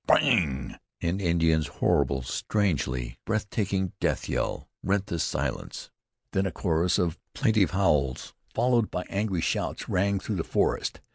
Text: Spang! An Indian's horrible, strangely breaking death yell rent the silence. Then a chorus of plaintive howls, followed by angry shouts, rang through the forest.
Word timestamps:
Spang! 0.07 0.77
An 1.01 1.19
Indian's 1.19 1.67
horrible, 1.67 2.23
strangely 2.23 3.19
breaking 3.23 3.93
death 3.99 4.27
yell 4.27 4.67
rent 4.81 5.05
the 5.05 5.19
silence. 5.19 5.91
Then 6.31 6.47
a 6.47 6.51
chorus 6.51 6.97
of 6.97 7.19
plaintive 7.35 7.69
howls, 7.69 8.33
followed 8.55 8.89
by 8.89 9.03
angry 9.11 9.41
shouts, 9.41 9.87
rang 9.87 10.19
through 10.19 10.37
the 10.37 10.43
forest. 10.43 11.01